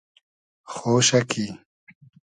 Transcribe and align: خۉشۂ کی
خۉشۂ 0.73 1.19
کی 1.31 1.45